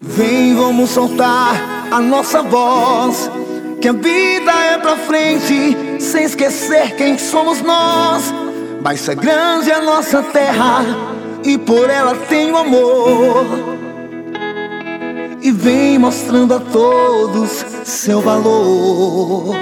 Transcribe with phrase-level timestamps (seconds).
[0.00, 1.56] Vem, vamos soltar
[1.90, 3.28] a nossa voz.
[3.80, 8.32] Que a vida é pra frente, sem esquecer quem somos nós.
[8.80, 10.84] Baixa grande a nossa terra,
[11.44, 13.44] e por ela tenho amor.
[15.42, 19.54] E vem mostrando a todos seu valor.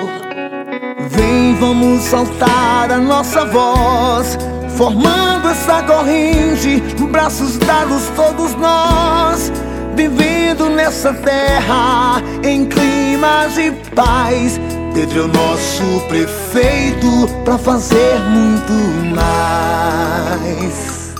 [1.09, 4.37] Vem, vamos soltar a nossa voz,
[4.77, 9.51] formando essa corrente, braços dados todos nós
[9.97, 14.61] vivendo nessa terra em clima de paz.
[14.93, 18.73] Pedro é o nosso prefeito pra fazer muito
[19.15, 21.15] mais.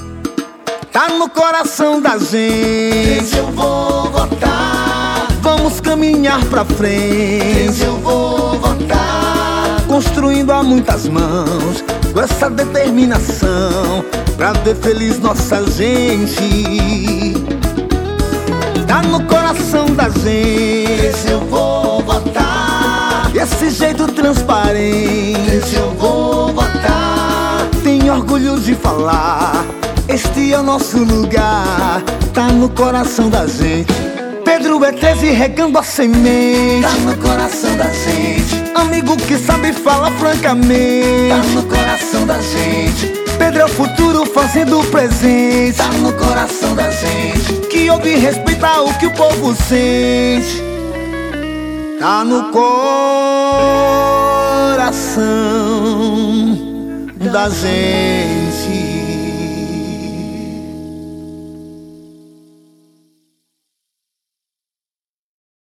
[0.93, 3.37] Tá no coração da gente.
[3.37, 5.27] eu vou votar.
[5.41, 7.83] Vamos caminhar pra frente.
[7.83, 9.81] eu vou votar.
[9.89, 14.05] Construindo a muitas mãos, com essa determinação,
[14.37, 17.46] pra ver feliz nossa gente
[18.87, 21.07] tá no coração da gente.
[21.07, 23.31] Esse eu vou votar.
[23.35, 25.51] Esse jeito transparente.
[25.51, 27.69] Esse eu vou votar.
[27.83, 29.65] Tem orgulho de falar.
[30.09, 32.03] Este é o nosso lugar.
[32.33, 33.93] Tá no coração da gente.
[34.45, 36.83] Pedro é 13 regando a semente.
[36.83, 38.73] Tá no coração da gente.
[38.75, 41.29] Amigo que sabe falar francamente.
[41.29, 43.13] Tá no coração da gente.
[43.39, 45.77] Pedro é o futuro fazendo o presente.
[45.77, 46.36] Tá no coração
[48.07, 50.63] e respeita o que o povo sente.
[51.99, 52.77] Tá no coração
[57.33, 58.86] da gente.